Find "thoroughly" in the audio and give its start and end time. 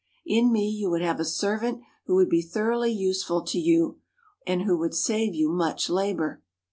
2.41-2.91